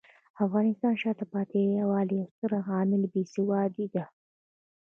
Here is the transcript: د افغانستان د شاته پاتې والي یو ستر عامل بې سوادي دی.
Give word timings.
د 0.35 0.37
افغانستان 0.45 0.93
د 0.95 0.99
شاته 1.01 1.25
پاتې 1.33 1.59
والي 1.89 2.15
یو 2.19 2.31
ستر 2.33 2.51
عامل 2.69 3.01
بې 3.11 3.23
سوادي 3.35 3.85
دی. 3.93 4.03